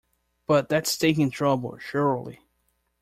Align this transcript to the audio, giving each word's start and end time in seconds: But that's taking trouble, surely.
But 0.47 0.67
that's 0.67 0.97
taking 0.97 1.29
trouble, 1.29 1.77
surely. 1.77 2.41